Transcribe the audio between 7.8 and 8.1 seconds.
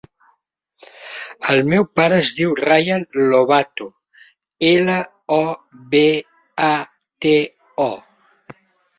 o.